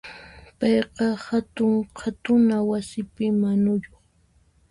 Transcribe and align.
Payqa 0.59 1.07
hatun 1.25 1.73
qhatuna 1.97 2.55
wasipi 2.69 3.25
manuyuq. 3.39 3.95